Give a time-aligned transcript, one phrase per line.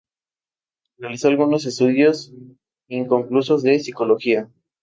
[0.97, 2.33] Realizó algunos estudios
[2.87, 4.49] inconclusos de psicología.